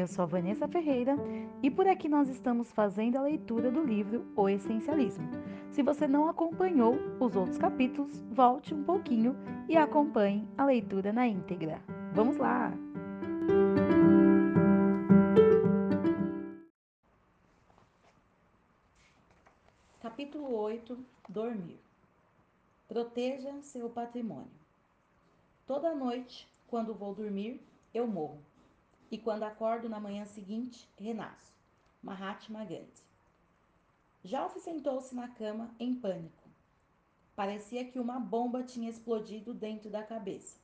[0.00, 1.14] eu sou Vanessa Ferreira
[1.62, 5.28] e por aqui nós estamos fazendo a leitura do livro O Essencialismo.
[5.70, 9.36] Se você não acompanhou os outros capítulos, volte um pouquinho
[9.68, 11.82] e acompanhe a leitura na íntegra.
[12.14, 12.72] Vamos lá!
[20.00, 20.98] Capítulo 8
[21.28, 21.78] Dormir
[22.88, 24.50] Proteja seu patrimônio.
[25.66, 27.60] Toda noite, quando vou dormir,
[27.92, 28.49] eu morro
[29.10, 31.52] e quando acordo na manhã seguinte, renasço.
[32.02, 33.02] Mahatma Gandhi.
[34.22, 36.48] Jalf sentou-se na cama em pânico.
[37.34, 40.58] Parecia que uma bomba tinha explodido dentro da cabeça.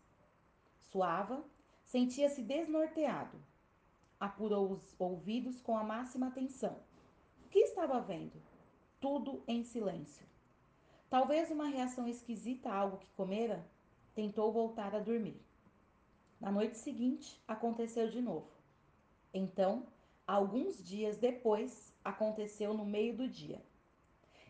[0.78, 1.42] Suava,
[1.84, 3.38] sentia-se desnorteado.
[4.20, 6.76] Apurou os ouvidos com a máxima atenção.
[7.44, 8.40] O que estava vendo?
[9.00, 10.26] Tudo em silêncio.
[11.08, 13.66] Talvez uma reação esquisita a algo que comera,
[14.14, 15.45] tentou voltar a dormir.
[16.40, 18.50] Na noite seguinte, aconteceu de novo.
[19.32, 19.86] Então,
[20.26, 23.60] alguns dias depois, aconteceu no meio do dia.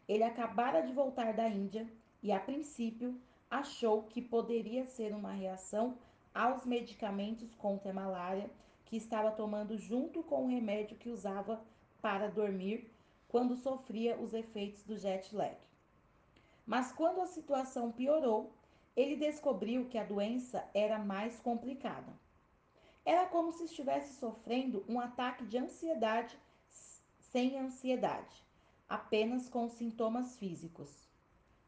[0.09, 1.89] Ele acabara de voltar da Índia
[2.23, 3.21] e, a princípio,
[3.51, 5.97] achou que poderia ser uma reação
[6.35, 8.51] aos medicamentos contra a malária
[8.85, 11.61] que estava tomando junto com o remédio que usava
[12.03, 12.91] para dormir
[13.29, 15.57] quando sofria os efeitos do jet lag.
[16.65, 18.53] Mas quando a situação piorou,
[18.97, 22.11] ele descobriu que a doença era mais complicada.
[23.05, 26.37] Era como se estivesse sofrendo um ataque de ansiedade
[27.31, 28.43] sem ansiedade,
[28.89, 31.07] apenas com sintomas físicos.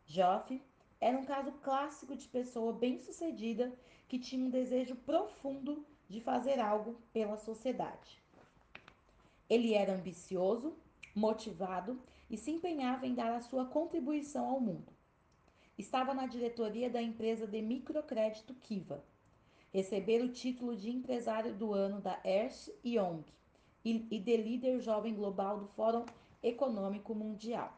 [0.07, 0.61] Joff
[0.99, 3.73] era um caso clássico de pessoa bem-sucedida
[4.09, 8.23] que tinha um desejo profundo de fazer algo pela sociedade.
[9.51, 10.75] Ele era ambicioso,
[11.15, 14.98] motivado e se empenhava em dar a sua contribuição ao mundo
[15.79, 19.03] estava na diretoria da empresa de microcrédito Kiva.
[19.73, 23.23] Receber o título de empresário do ano da Ernst Young
[23.85, 26.05] e de líder jovem global do Fórum
[26.43, 27.73] Econômico Mundial.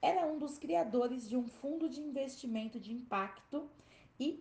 [0.00, 3.68] Era um dos criadores de um fundo de investimento de impacto
[4.18, 4.32] e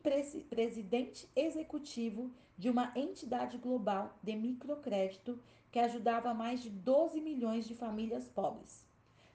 [0.49, 5.39] presidente executivo de uma entidade global de microcrédito
[5.71, 8.85] que ajudava mais de 12 milhões de famílias pobres.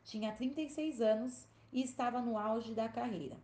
[0.04, 3.36] Tinha 36 anos e estava no auge da carreira.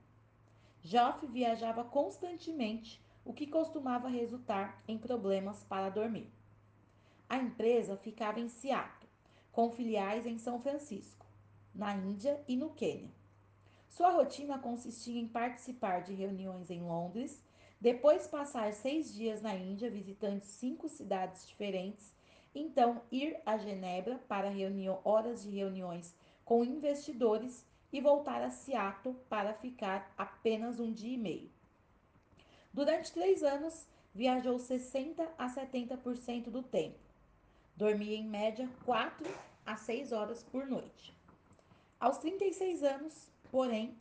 [0.82, 6.30] Joff viajava constantemente, o que costumava resultar em problemas para dormir.
[7.28, 9.10] A empresa ficava em Seattle,
[9.50, 11.26] com filiais em São Francisco,
[11.74, 13.10] na Índia e no Quênia.
[13.88, 17.42] Sua rotina consistia em participar de reuniões em Londres,
[17.80, 22.14] depois passar seis dias na Índia visitando cinco cidades diferentes,
[22.54, 24.52] então ir a Genebra para
[25.04, 26.14] horas de reuniões
[26.44, 31.50] com investidores e voltar a Seattle para ficar apenas um dia e meio.
[32.70, 36.98] Durante três anos, viajou 60 a 70% do tempo.
[37.74, 39.26] Dormia em média 4
[39.64, 41.16] a 6 horas por noite.
[41.98, 43.96] Aos 36 anos, porém,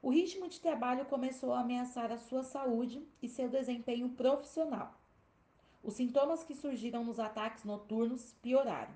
[0.00, 4.98] o ritmo de trabalho começou a ameaçar a sua saúde e seu desempenho profissional.
[5.82, 8.94] Os sintomas que surgiram nos ataques noturnos pioraram.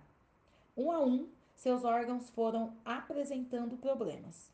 [0.75, 1.29] Um a um,
[1.63, 4.51] seus órgãos foram apresentando problemas.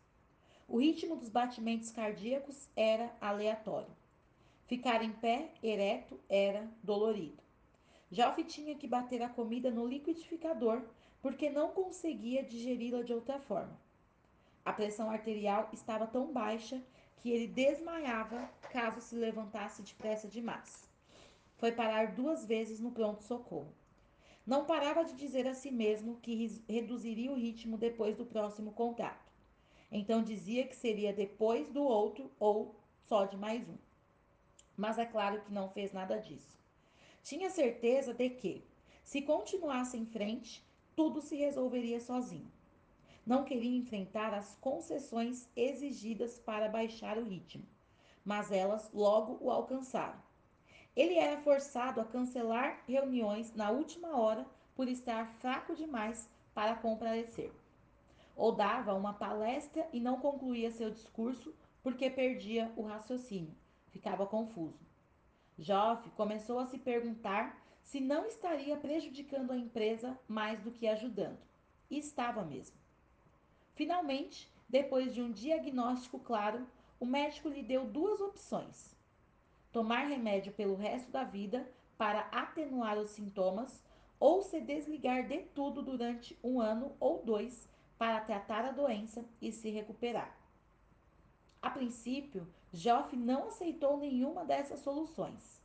[0.69, 3.89] O ritmo dos batimentos cardíacos era aleatório.
[4.67, 7.43] Ficar em pé, ereto, era dolorido.
[8.11, 10.83] Joff tinha que bater a comida no liquidificador
[11.23, 13.81] porque não conseguia digeri-la de outra forma.
[14.63, 16.79] A pressão arterial estava tão baixa
[17.23, 20.87] que ele desmaiava caso se levantasse depressa demais.
[21.57, 23.78] Foi parar duas vezes no pronto-socorro.
[24.49, 29.31] Não parava de dizer a si mesmo que reduziria o ritmo depois do próximo contato.
[29.93, 32.75] Então dizia que seria depois do outro ou
[33.07, 33.77] só de mais um.
[34.75, 36.59] Mas é claro que não fez nada disso.
[37.23, 38.65] Tinha certeza de que,
[39.05, 40.67] se continuasse em frente,
[40.97, 42.51] tudo se resolveria sozinho.
[43.27, 47.67] Não queria enfrentar as concessões exigidas para baixar o ritmo,
[48.25, 50.27] mas elas logo o alcançaram.
[50.97, 57.53] Ele era forçado a cancelar reuniões na última hora por estar fraco demais para comparecer.
[58.37, 63.55] Ou dava uma palestra e não concluía seu discurso porque perdia o raciocínio,
[63.91, 64.87] ficava confuso.
[65.59, 71.39] Joff começou a se perguntar se não estaria prejudicando a empresa mais do que ajudando.
[71.91, 72.77] E estava mesmo.
[73.75, 76.67] Finalmente, depois de um diagnóstico claro,
[77.01, 78.98] o médico lhe deu duas opções
[79.73, 83.83] tomar remédio pelo resto da vida para atenuar os sintomas
[84.21, 89.51] ou se desligar de tudo durante um ano ou dois para tratar a doença e
[89.53, 90.37] se recuperar.
[91.61, 95.61] A princípio, Joff não aceitou nenhuma dessas soluções.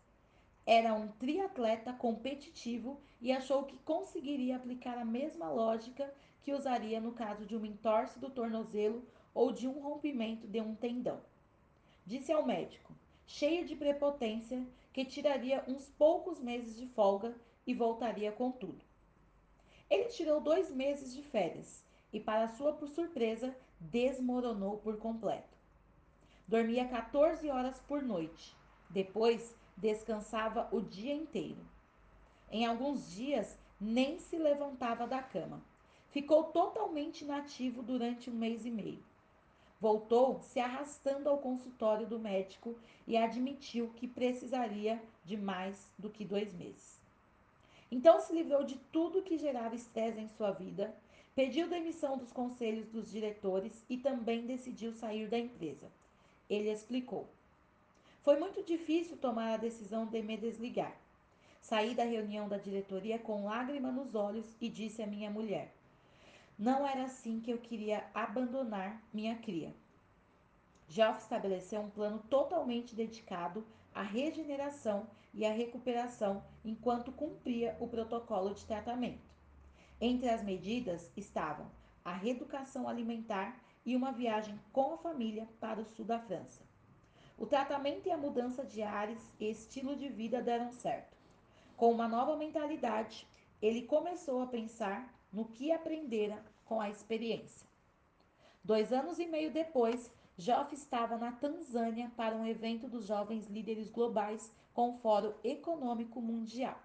[0.65, 6.11] Era um triatleta competitivo e achou que conseguiria aplicar a mesma lógica
[6.41, 9.03] que usaria no caso de um entorse do tornozelo
[9.33, 11.21] ou de um rompimento de um tendão.
[12.05, 12.93] Disse ao médico,
[13.25, 17.35] cheio de prepotência, que tiraria uns poucos meses de folga
[17.65, 18.83] e voltaria com tudo.
[19.89, 25.57] Ele tirou dois meses de férias e, para sua surpresa, desmoronou por completo.
[26.47, 28.55] Dormia 14 horas por noite.
[28.89, 31.65] Depois, descansava o dia inteiro.
[32.51, 35.61] Em alguns dias, nem se levantava da cama.
[36.11, 39.03] Ficou totalmente inativo durante um mês e meio.
[39.83, 42.73] Voltou se arrastando ao consultório do médico
[43.05, 47.01] e admitiu que precisaria de mais do que dois meses.
[47.91, 50.95] Então se livrou de tudo que gerava estresse em sua vida,
[51.35, 55.91] pediu demissão dos conselhos dos diretores e também decidiu sair da empresa.
[56.49, 57.27] Ele explicou:
[58.23, 60.95] Foi muito difícil tomar a decisão de me desligar.
[61.59, 65.73] Saí da reunião da diretoria com lágrima nos olhos e disse à minha mulher:
[66.57, 69.73] não era assim que eu queria abandonar minha cria.
[70.87, 78.53] Geoff estabeleceu um plano totalmente dedicado à regeneração e à recuperação enquanto cumpria o protocolo
[78.53, 79.33] de tratamento.
[79.99, 81.71] Entre as medidas estavam
[82.03, 86.61] a reeducação alimentar e uma viagem com a família para o sul da França.
[87.37, 91.17] O tratamento e a mudança de ares e estilo de vida deram certo.
[91.75, 93.27] Com uma nova mentalidade,
[93.61, 97.67] ele começou a pensar no que aprendera com a experiência.
[98.63, 103.89] Dois anos e meio depois, Joff estava na Tanzânia para um evento dos jovens líderes
[103.89, 106.79] globais com o Fórum Econômico Mundial.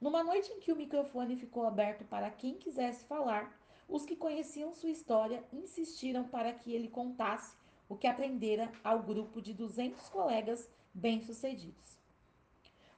[0.00, 3.54] Numa noite em que o microfone ficou aberto para quem quisesse falar,
[3.88, 7.56] os que conheciam sua história insistiram para que ele contasse
[7.88, 11.98] o que aprendera ao grupo de 200 colegas bem-sucedidos.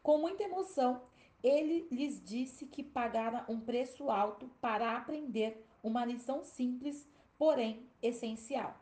[0.02, 1.00] Com muita emoção,
[1.42, 8.76] ele lhes disse que pagara um preço alto para aprender uma lição simples, porém essencial.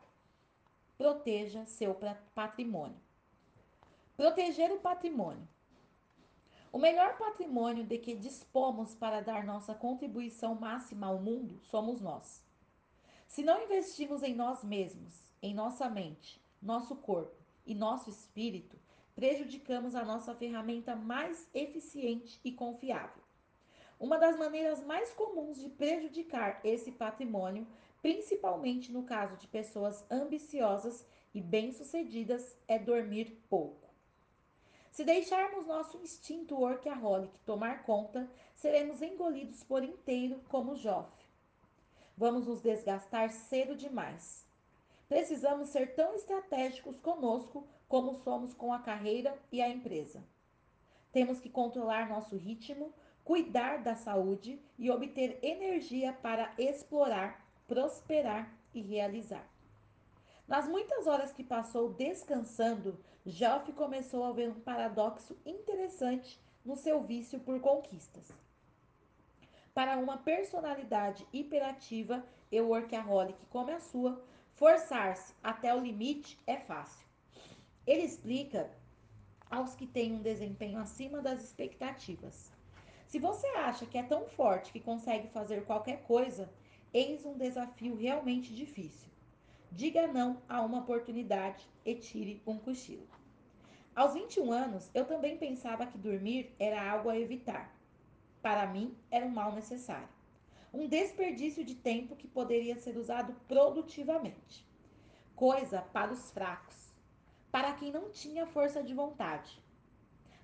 [0.97, 1.97] Proteja seu
[2.35, 2.99] patrimônio.
[4.15, 5.47] Proteger o patrimônio.
[6.71, 12.41] O melhor patrimônio de que dispomos para dar nossa contribuição máxima ao mundo somos nós.
[13.27, 17.35] Se não investimos em nós mesmos, em nossa mente, nosso corpo
[17.65, 18.77] e nosso espírito,
[19.21, 23.21] prejudicamos a nossa ferramenta mais eficiente e confiável.
[23.99, 27.67] Uma das maneiras mais comuns de prejudicar esse patrimônio,
[28.01, 33.87] principalmente no caso de pessoas ambiciosas e bem-sucedidas, é dormir pouco.
[34.89, 41.11] Se deixarmos nosso instinto workaholic tomar conta, seremos engolidos por inteiro como Joff.
[42.17, 44.47] Vamos nos desgastar cedo demais.
[45.07, 50.23] Precisamos ser tão estratégicos conosco como somos com a carreira e a empresa.
[51.11, 58.81] Temos que controlar nosso ritmo, cuidar da saúde e obter energia para explorar, prosperar e
[58.81, 59.45] realizar.
[60.47, 67.01] Nas muitas horas que passou descansando, Geoff começou a ver um paradoxo interessante no seu
[67.01, 68.31] vício por conquistas.
[69.73, 74.23] Para uma personalidade hiperativa e workaholic como a sua,
[74.53, 77.10] forçar-se até o limite é fácil.
[77.85, 78.69] Ele explica
[79.49, 82.51] aos que têm um desempenho acima das expectativas.
[83.07, 86.49] Se você acha que é tão forte que consegue fazer qualquer coisa,
[86.93, 89.09] eis um desafio realmente difícil.
[89.71, 93.07] Diga não a uma oportunidade e tire um cochilo.
[93.95, 97.75] Aos 21 anos, eu também pensava que dormir era algo a evitar.
[98.43, 100.07] Para mim, era um mal necessário.
[100.71, 104.65] Um desperdício de tempo que poderia ser usado produtivamente.
[105.35, 106.90] Coisa para os fracos
[107.51, 109.61] para quem não tinha força de vontade.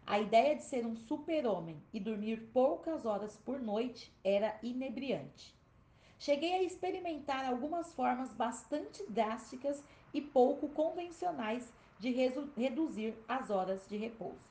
[0.06, 5.56] A ideia de ser um super-homem e dormir poucas horas por noite era inebriante.
[6.20, 9.84] Cheguei a experimentar algumas formas bastante drásticas
[10.14, 14.48] e pouco convencionais de reduzir as horas de repouso.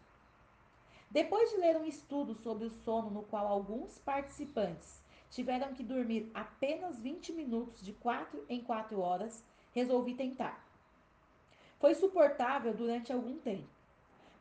[1.10, 6.30] Depois de ler um estudo sobre o sono no qual alguns participantes tiveram que dormir
[6.34, 10.65] apenas 20 minutos de 4 em 4 horas, resolvi tentar.
[11.86, 13.68] Foi suportável durante algum tempo,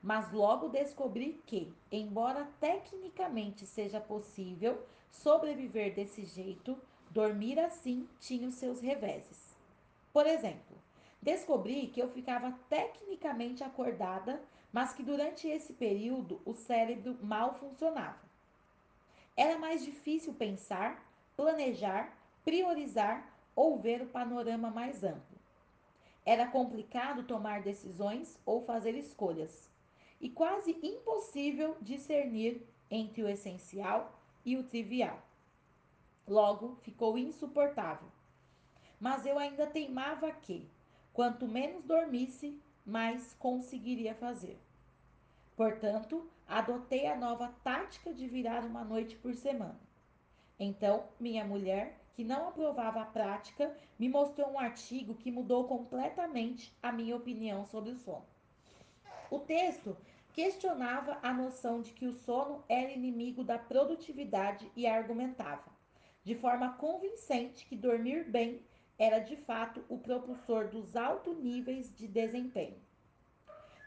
[0.01, 6.75] mas logo descobri que, embora tecnicamente seja possível sobreviver desse jeito,
[7.11, 9.55] dormir assim tinha os seus reveses.
[10.11, 10.75] Por exemplo,
[11.21, 14.41] descobri que eu ficava tecnicamente acordada,
[14.73, 18.23] mas que durante esse período o cérebro mal funcionava.
[19.37, 22.11] Era mais difícil pensar, planejar,
[22.43, 25.34] priorizar ou ver o panorama mais amplo.
[26.25, 29.69] Era complicado tomar decisões ou fazer escolhas.
[30.19, 35.21] e quase impossível discernir entre o essencial e o trivial.
[36.27, 38.07] Logo, ficou insuportável.
[38.99, 40.67] Mas eu ainda teimava que,
[41.13, 44.57] quanto menos dormisse, mais conseguiria fazer.
[45.55, 49.79] Portanto, adotei a nova tática de virar uma noite por semana.
[50.59, 56.73] Então, minha mulher, que não aprovava a prática, me mostrou um artigo que mudou completamente
[56.81, 58.25] a minha opinião sobre o sono.
[59.29, 59.97] O texto
[60.33, 65.69] questionava a noção de que o sono era inimigo da produtividade e argumentava,
[66.23, 68.61] de forma convincente, que dormir bem
[68.97, 72.79] era de fato o propulsor dos altos níveis de desempenho.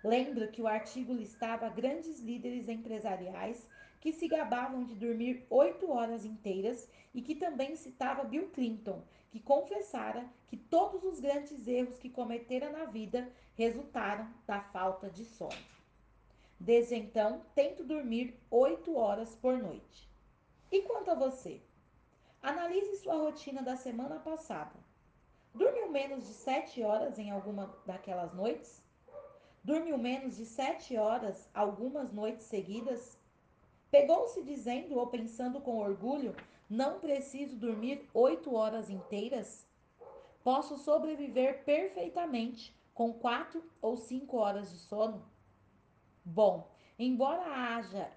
[0.05, 3.67] Lembro que o artigo listava grandes líderes empresariais
[4.01, 9.41] que se gabavam de dormir oito horas inteiras e que também citava Bill Clinton, que
[9.41, 15.53] confessara que todos os grandes erros que cometera na vida resultaram da falta de sono.
[16.61, 20.09] Desde então, tento dormir oito horas por noite.
[20.71, 21.61] E quanto a você?
[22.43, 24.75] Analise sua rotina da semana passada.
[25.55, 28.83] Dormiu menos de sete horas em alguma daquelas noites?
[29.65, 33.18] Dormiu menos de sete horas algumas noites seguidas?
[33.91, 36.37] Pegou-se dizendo ou pensando com orgulho:
[36.69, 39.67] não preciso dormir oito horas inteiras?
[40.45, 45.25] Posso sobreviver perfeitamente com quatro ou cinco horas de sono?
[46.25, 48.11] Bom, embora haja,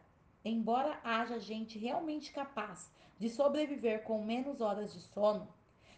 [0.44, 5.48] embora haja gente realmente capaz de sobreviver com menos horas de sono,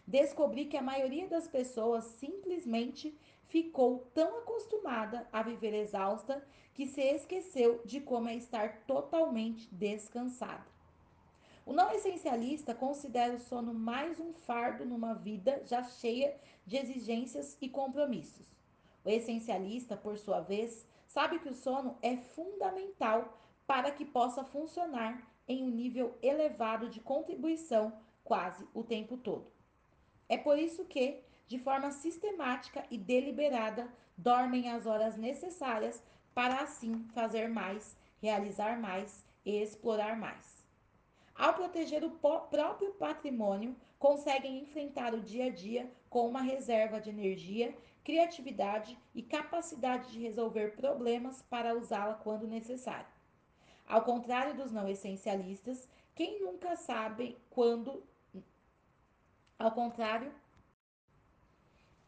[0.05, 7.01] descobri que a maioria das pessoas simplesmente ficou tão acostumada a viver exausta que se
[7.01, 10.65] esqueceu de como é estar totalmente descansada.
[11.65, 16.35] O não essencialista considera o sono mais um fardo numa vida já cheia
[16.65, 18.45] de exigências e compromissos.
[19.05, 25.25] O essencialista, por sua vez, sabe que o sono é fundamental para que possa funcionar
[25.47, 29.51] em um nível elevado de contribuição quase o tempo todo.
[30.27, 36.01] É por isso que, de forma sistemática e deliberada, dormem as horas necessárias
[36.33, 40.63] para assim fazer mais, realizar mais e explorar mais.
[41.35, 47.09] Ao proteger o próprio patrimônio, conseguem enfrentar o dia a dia com uma reserva de
[47.09, 53.07] energia, criatividade e capacidade de resolver problemas para usá-la quando necessário.
[53.87, 58.03] Ao contrário dos não essencialistas, quem nunca sabe quando
[59.57, 60.31] ao contrário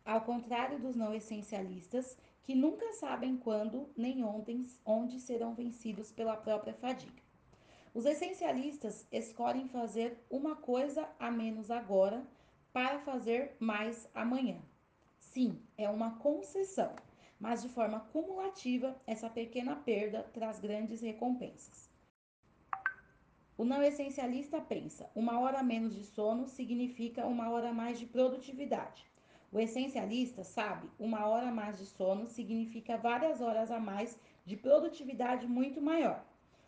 [0.06, 6.38] ao contrário dos não essencialistas, que nunca sabem quando nem ontem, onde serão vencidos pela
[6.38, 7.26] própria fadiga.
[7.92, 12.24] Os essencialistas escolhem fazer uma coisa a menos agora
[12.72, 14.62] para fazer mais amanhã.
[15.18, 16.94] Sim, é uma concessão,
[17.40, 21.90] mas de forma cumulativa, essa pequena perda traz grandes recompensas.
[23.58, 29.06] O não essencialista pensa: uma hora menos de sono significa uma hora mais de produtividade.
[29.56, 34.58] O essencialista sabe, uma hora a mais de sono significa várias horas a mais de
[34.58, 36.26] produtividade muito maior.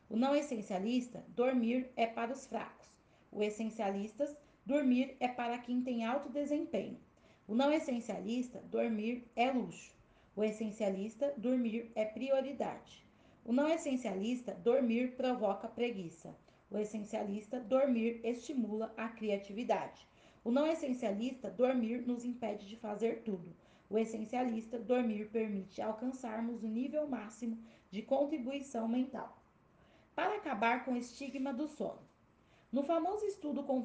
[0.09, 2.87] O não essencialista, dormir é para os fracos.
[3.29, 4.25] O essencialista,
[4.65, 6.97] dormir é para quem tem alto desempenho.
[7.45, 9.93] O não essencialista, dormir é luxo.
[10.33, 13.05] O essencialista, dormir é prioridade.
[13.43, 16.33] O não essencialista, dormir provoca preguiça.
[16.71, 20.07] O essencialista, dormir estimula a criatividade.
[20.47, 23.53] O não essencialista, dormir, nos impede de fazer tudo.
[23.89, 27.57] O essencialista, dormir, permite alcançarmos o nível máximo
[27.91, 29.37] de contribuição mental.
[30.15, 31.99] Para acabar com o estigma do sono.
[32.71, 33.83] No famoso estudo com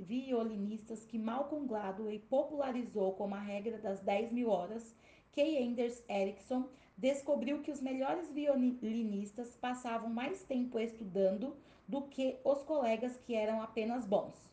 [0.00, 4.92] violinistas que Malcolm Gladwell popularizou como a regra das 10 mil horas,
[5.30, 12.60] Kay Anders Erickson descobriu que os melhores violinistas passavam mais tempo estudando do que os
[12.64, 14.45] colegas que eram apenas bons.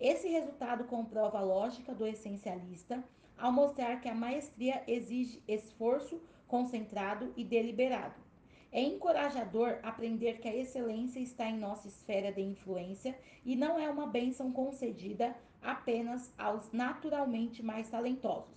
[0.00, 3.02] Esse resultado comprova a lógica do essencialista
[3.38, 8.20] ao mostrar que a maestria exige esforço concentrado e deliberado.
[8.72, 13.88] É encorajador aprender que a excelência está em nossa esfera de influência e não é
[13.88, 18.52] uma bênção concedida apenas aos naturalmente mais talentosos,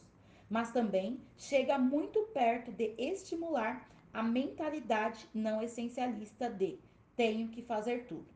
[0.49, 6.79] mas também chega muito perto de estimular a mentalidade não essencialista de
[7.15, 8.27] tenho que fazer tudo.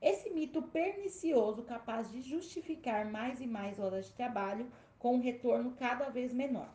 [0.00, 5.72] Esse mito pernicioso capaz de justificar mais e mais horas de trabalho com um retorno
[5.72, 6.74] cada vez menor.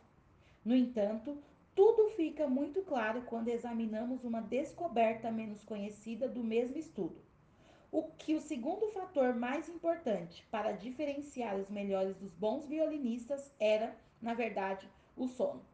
[0.64, 1.36] No entanto,
[1.74, 7.20] tudo fica muito claro quando examinamos uma descoberta menos conhecida do mesmo estudo.
[7.90, 13.96] O que o segundo fator mais importante para diferenciar os melhores dos bons violinistas era,
[14.22, 15.64] na verdade, o sono.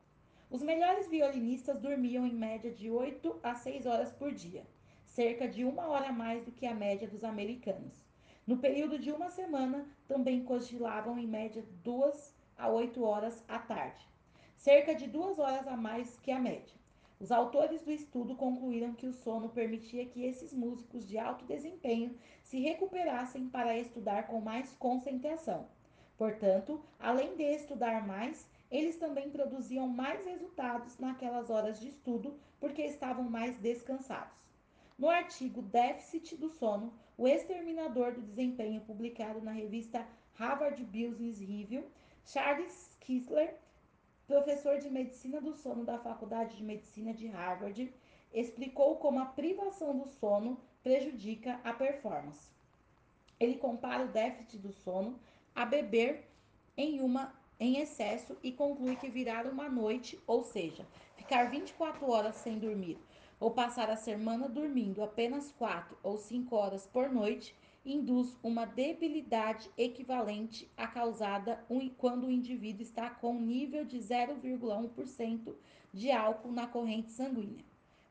[0.50, 4.66] Os melhores violinistas dormiam em média de 8 a 6 horas por dia,
[5.12, 8.02] cerca de uma hora a mais do que a média dos americanos.
[8.46, 14.08] No período de uma semana, também cochilavam em média 2 a 8 horas à tarde,
[14.56, 16.74] cerca de duas horas a mais que a média.
[17.20, 22.16] Os autores do estudo concluíram que o sono permitia que esses músicos de alto desempenho
[22.42, 25.68] se recuperassem para estudar com mais concentração.
[26.16, 32.80] Portanto, além de estudar mais, eles também produziam mais resultados naquelas horas de estudo porque
[32.80, 34.51] estavam mais descansados.
[35.02, 41.84] No artigo Déficit do Sono, o exterminador do desempenho publicado na revista Harvard Business Review,
[42.24, 43.52] Charles Kistler
[44.28, 47.92] professor de medicina do sono da Faculdade de Medicina de Harvard,
[48.32, 52.48] explicou como a privação do sono prejudica a performance.
[53.40, 55.18] Ele compara o déficit do sono
[55.52, 56.30] a beber
[56.76, 62.36] em uma em excesso e conclui que virar uma noite, ou seja, ficar 24 horas
[62.36, 62.98] sem dormir,
[63.42, 67.52] ou passar a semana dormindo apenas 4 ou 5 horas por noite,
[67.84, 71.66] induz uma debilidade equivalente à causada
[71.98, 75.54] quando o indivíduo está com nível de 0,1%
[75.92, 77.64] de álcool na corrente sanguínea.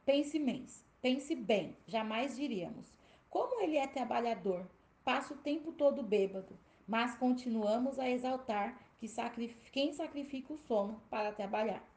[0.05, 2.93] Pense bem, pense bem, jamais diríamos.
[3.29, 4.69] Como ele é trabalhador,
[5.01, 9.07] passa o tempo todo bêbado, mas continuamos a exaltar que
[9.71, 11.89] quem sacrifica o sono para trabalhar.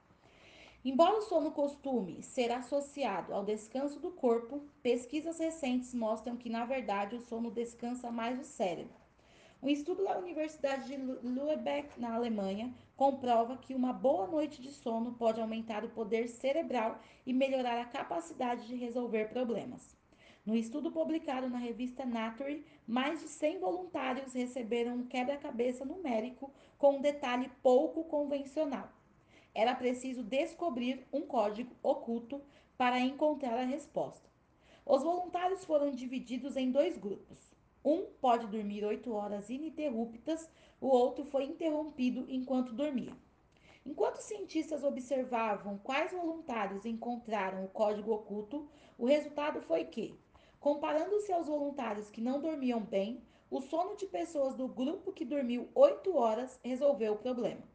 [0.86, 6.66] Embora o sono costume ser associado ao descanso do corpo, pesquisas recentes mostram que, na
[6.66, 8.92] verdade, o sono descansa mais o cérebro.
[9.62, 15.14] Um estudo da Universidade de Lübeck, na Alemanha, comprova que uma boa noite de sono
[15.14, 19.96] pode aumentar o poder cerebral e melhorar a capacidade de resolver problemas.
[20.44, 26.98] No estudo publicado na revista Nature, mais de 100 voluntários receberam um quebra-cabeça numérico com
[26.98, 28.93] um detalhe pouco convencional
[29.54, 32.40] era preciso descobrir um código oculto
[32.76, 34.28] para encontrar a resposta.
[34.84, 37.54] Os voluntários foram divididos em dois grupos.
[37.84, 43.12] Um pode dormir oito horas ininterruptas, o outro foi interrompido enquanto dormia.
[43.86, 48.66] Enquanto os cientistas observavam quais voluntários encontraram o código oculto,
[48.98, 50.18] o resultado foi que,
[50.58, 55.68] comparando-se aos voluntários que não dormiam bem, o sono de pessoas do grupo que dormiu
[55.74, 57.73] oito horas resolveu o problema.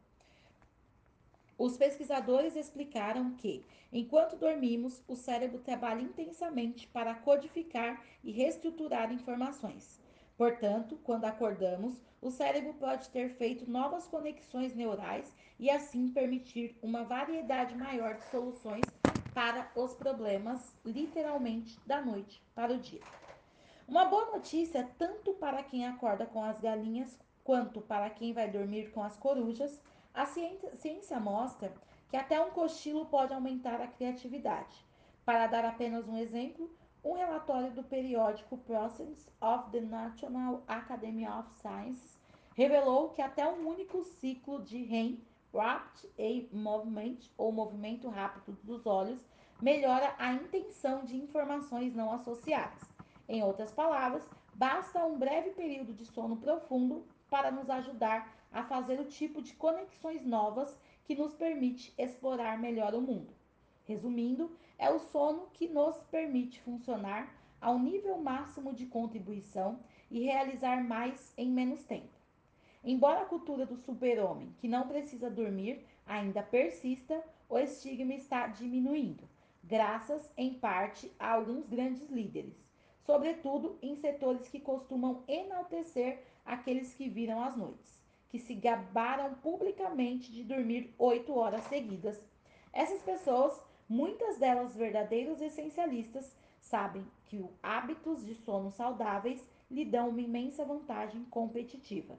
[1.60, 10.00] Os pesquisadores explicaram que, enquanto dormimos, o cérebro trabalha intensamente para codificar e reestruturar informações.
[10.38, 17.04] Portanto, quando acordamos, o cérebro pode ter feito novas conexões neurais e assim permitir uma
[17.04, 18.86] variedade maior de soluções
[19.34, 23.02] para os problemas, literalmente da noite para o dia.
[23.86, 28.92] Uma boa notícia tanto para quem acorda com as galinhas quanto para quem vai dormir
[28.92, 29.78] com as corujas
[30.12, 31.72] a ciência mostra
[32.08, 34.84] que até um cochilo pode aumentar a criatividade.
[35.24, 36.70] Para dar apenas um exemplo,
[37.04, 42.18] um relatório do periódico Process of the National Academy of Sciences
[42.54, 45.22] revelou que até um único ciclo de REM,
[45.54, 49.24] Rapid Eye Movement, ou movimento rápido dos olhos,
[49.62, 52.82] melhora a intenção de informações não associadas.
[53.28, 58.98] Em outras palavras, basta um breve período de sono profundo para nos ajudar a fazer
[58.98, 63.32] o tipo de conexões novas que nos permite explorar melhor o mundo.
[63.84, 69.78] Resumindo, é o sono que nos permite funcionar ao nível máximo de contribuição
[70.10, 72.18] e realizar mais em menos tempo.
[72.82, 79.28] Embora a cultura do super-homem, que não precisa dormir, ainda persista, o estigma está diminuindo,
[79.62, 82.56] graças, em parte, a alguns grandes líderes,
[83.04, 87.99] sobretudo em setores que costumam enaltecer aqueles que viram as noites
[88.30, 92.18] que se gabaram publicamente de dormir oito horas seguidas.
[92.72, 100.08] Essas pessoas, muitas delas verdadeiros essencialistas, sabem que os hábitos de sono saudáveis lhe dão
[100.08, 102.16] uma imensa vantagem competitiva.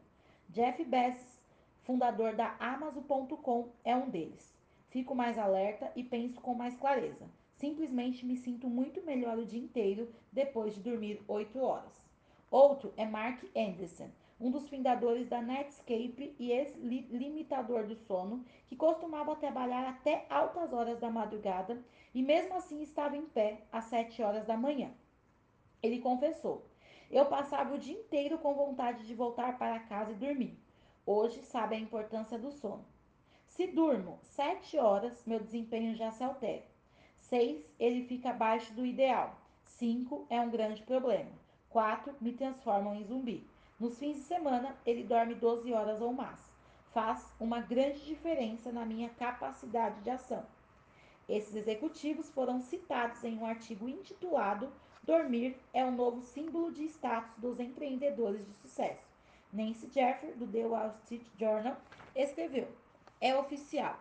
[0.49, 1.39] Jeff Bezos,
[1.83, 4.53] fundador da Amazon.com, é um deles.
[4.89, 7.25] Fico mais alerta e penso com mais clareza.
[7.55, 12.01] Simplesmente me sinto muito melhor o dia inteiro depois de dormir 8 horas.
[12.49, 14.09] Outro é Mark Anderson,
[14.41, 20.99] um dos fundadores da Netscape e ex-limitador do sono, que costumava trabalhar até altas horas
[20.99, 21.79] da madrugada
[22.11, 24.91] e mesmo assim estava em pé às 7 horas da manhã.
[25.81, 26.65] Ele confessou:
[27.11, 30.57] Eu passava o dia inteiro com vontade de voltar para casa e dormir.
[31.05, 32.83] Hoje sabe a importância do sono.
[33.45, 36.63] Se durmo 7 horas, meu desempenho já se altera.
[37.15, 39.39] 6, ele fica abaixo do ideal.
[39.65, 41.31] 5 é um grande problema.
[41.69, 43.50] 4 me transformam em zumbi.
[43.81, 46.39] Nos fins de semana, ele dorme 12 horas ou mais.
[46.93, 50.45] faz uma grande diferença na minha capacidade de ação.
[51.27, 57.35] Esses executivos foram citados em um artigo intitulado Dormir é o novo símbolo de status
[57.39, 59.01] dos empreendedores de sucesso.
[59.51, 61.75] Nancy Jeffrey, do The Wall Street Journal,
[62.15, 62.67] escreveu:
[63.19, 63.99] É oficial.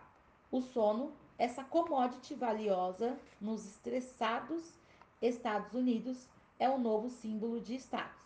[0.51, 4.79] O sono, essa commodity valiosa nos estressados
[5.19, 8.20] Estados Unidos, é o novo símbolo de status.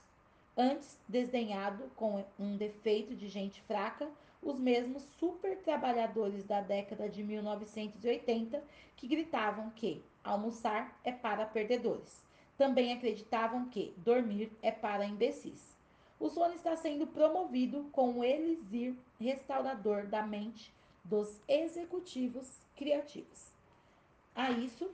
[0.58, 4.10] Antes desdenhado com um defeito de gente fraca,
[4.41, 8.63] os mesmos super trabalhadores da década de 1980
[8.96, 12.24] que gritavam que almoçar é para perdedores.
[12.58, 15.76] Também acreditavam que dormir é para imbecis.
[16.18, 23.52] O sono está sendo promovido com o elixir restaurador da mente dos executivos criativos.
[24.34, 24.89] A isso,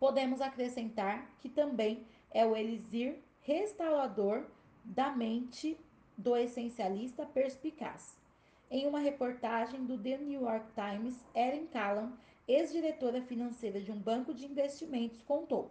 [0.00, 4.44] podemos acrescentar que também é o elixir restaurador
[4.84, 5.78] da mente
[6.16, 8.16] do essencialista perspicaz.
[8.70, 12.12] Em uma reportagem do The New York Times, Erin Callan,
[12.46, 15.70] ex-diretora financeira de um banco de investimentos, contou: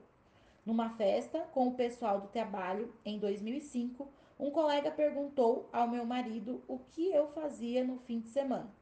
[0.65, 4.07] Numa festa com o pessoal do trabalho em 2005,
[4.39, 8.73] um colega perguntou ao meu marido o que eu fazia no fim de semana.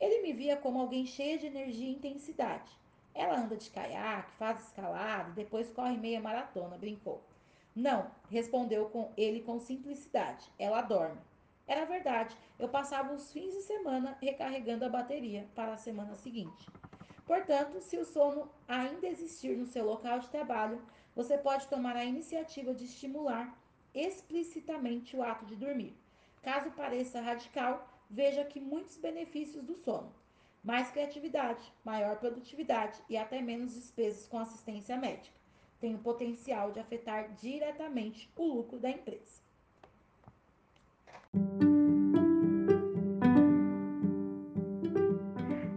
[0.00, 2.70] Ele me via como alguém cheia de energia e intensidade.
[3.14, 7.22] Ela anda de caiaque, faz escalada, depois corre meia maratona, brincou.
[7.74, 10.50] Não, respondeu com ele com simplicidade.
[10.58, 11.20] Ela dorme.
[11.66, 16.68] Era verdade, eu passava os fins de semana recarregando a bateria para a semana seguinte.
[17.24, 20.82] Portanto, se o sono ainda existir no seu local de trabalho,
[21.14, 23.56] você pode tomar a iniciativa de estimular
[23.94, 25.96] explicitamente o ato de dormir.
[26.42, 30.12] Caso pareça radical, veja que muitos benefícios do sono:
[30.64, 35.39] mais criatividade, maior produtividade e até menos despesas com assistência médica.
[35.80, 39.40] Tem o potencial de afetar diretamente o lucro da empresa.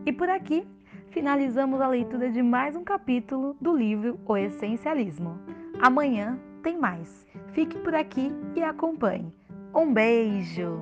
[0.06, 0.68] E por aqui
[1.12, 5.40] finalizamos a leitura de mais um capítulo do livro O Essencialismo.
[5.82, 7.26] Amanhã tem mais.
[7.54, 9.34] Fique por aqui e acompanhe.
[9.74, 10.82] Um beijo!